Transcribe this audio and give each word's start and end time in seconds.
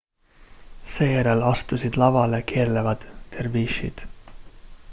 seejärel 0.95 1.43
astusid 1.49 1.99
lavale 2.05 2.41
keerlevad 2.53 3.07
dervišid 3.37 4.07